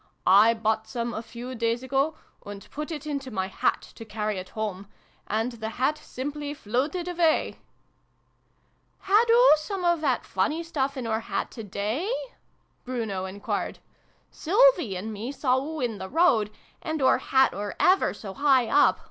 [0.25, 4.39] "I bought some, a few days ago, and put it into my hat, to carry
[4.39, 4.87] it home,
[5.27, 7.59] and the hat simply floated away!""
[9.01, 12.11] Had oo some of that funny stuff in oor hat today?"
[12.83, 13.77] Bruno enquired."
[14.31, 16.49] Sylvie and me saw oo in the road,
[16.81, 18.99] and oor hat were ever so high up